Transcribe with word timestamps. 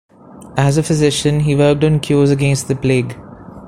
As 0.57 0.77
a 0.77 0.81
physician 0.83 1.41
he 1.41 1.55
worked 1.55 1.83
on 1.83 1.99
cures 1.99 2.31
against 2.31 2.67
the 2.67 2.75
plague. 2.75 3.15